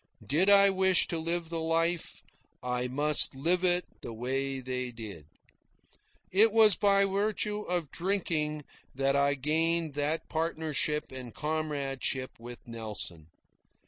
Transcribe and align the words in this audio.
Did 0.25 0.49
I 0.49 0.71
wish 0.71 1.05
to 1.09 1.19
live 1.19 1.49
the 1.49 1.59
life, 1.59 2.23
I 2.63 2.87
must 2.87 3.35
live 3.35 3.63
it 3.63 3.85
the 4.01 4.11
way 4.11 4.59
they 4.59 4.89
did. 4.91 5.27
It 6.31 6.51
was 6.51 6.75
by 6.75 7.05
virtue 7.05 7.59
of 7.61 7.91
drinking 7.91 8.63
that 8.95 9.15
I 9.15 9.35
gained 9.35 9.93
that 9.93 10.27
partnership 10.27 11.11
and 11.11 11.35
comradeship 11.35 12.39
with 12.39 12.57
Nelson. 12.67 13.27